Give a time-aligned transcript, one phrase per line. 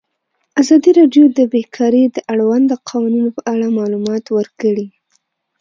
[0.61, 4.87] ازادي راډیو د بیکاري د اړونده قوانینو په اړه معلومات ورکړي.